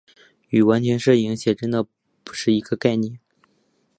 [0.49, 1.83] 与完全摄影写真的
[2.23, 3.19] 不是一个概念。